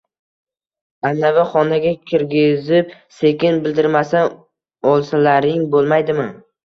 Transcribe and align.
Ana-vi 1.09 1.43
xonaga 1.51 1.91
kirgizib, 2.11 2.95
sekin 3.19 3.59
bildirmasdan 3.67 4.33
olsalaring 4.95 5.69
bo`lmaydimi 5.77 6.27